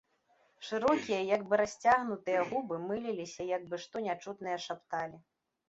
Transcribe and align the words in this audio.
Шырокія, 0.69 1.19
як 1.35 1.43
бы 1.51 1.59
расцягнутыя, 1.61 2.41
губы 2.53 2.81
мыляліся, 2.87 3.47
як 3.55 3.63
бы 3.71 3.83
што 3.87 4.05
нячутнае 4.09 4.59
шапталі. 4.69 5.25